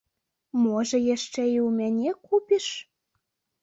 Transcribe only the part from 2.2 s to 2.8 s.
купіш?